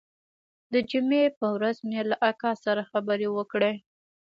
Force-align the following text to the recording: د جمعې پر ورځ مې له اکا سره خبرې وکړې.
د 0.73 0.75
جمعې 0.91 1.25
پر 1.37 1.49
ورځ 1.55 1.77
مې 1.89 2.01
له 2.09 2.15
اکا 2.29 2.51
سره 2.65 2.81
خبرې 2.91 3.27
وکړې. 3.31 3.73